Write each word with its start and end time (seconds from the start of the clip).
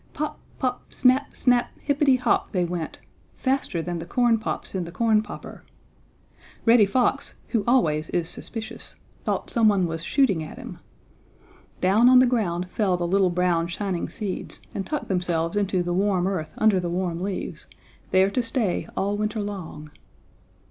Pop! 0.13 0.39
pop! 0.57 0.91
snap! 0.91 1.37
snap! 1.37 1.69
hippetty 1.87 2.17
hop! 2.17 2.53
they 2.53 2.65
went, 2.65 2.97
faster 3.35 3.83
than 3.83 3.99
the 3.99 4.05
corn 4.07 4.39
pops 4.39 4.73
in 4.73 4.83
the 4.83 4.91
corn 4.91 5.21
popper. 5.21 5.63
Reddy 6.65 6.87
Fox, 6.87 7.35
who 7.49 7.63
always 7.67 8.09
is 8.09 8.27
suspicious, 8.27 8.95
thought 9.23 9.51
some 9.51 9.67
one 9.67 9.85
was 9.85 10.03
shooting 10.03 10.41
at 10.43 10.57
him. 10.57 10.79
Down 11.81 12.09
on 12.09 12.17
the 12.17 12.25
ground 12.25 12.67
fell 12.71 12.97
the 12.97 13.05
little 13.05 13.29
brown 13.29 13.67
shining 13.67 14.09
seeds 14.09 14.59
and 14.73 14.87
tucked 14.87 15.07
themselves 15.07 15.55
into 15.55 15.83
the 15.83 15.93
warm 15.93 16.25
earth 16.25 16.55
under 16.57 16.79
the 16.79 16.89
warm 16.89 17.21
leaves, 17.21 17.67
there 18.09 18.31
to 18.31 18.41
stay 18.41 18.87
all 18.97 19.17
winter 19.17 19.39
long. 19.43 19.91